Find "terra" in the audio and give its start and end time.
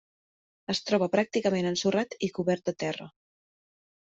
2.85-3.11